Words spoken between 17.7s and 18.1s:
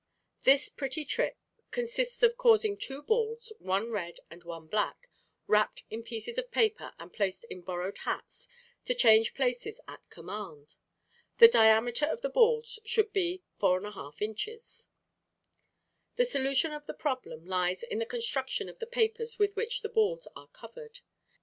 in the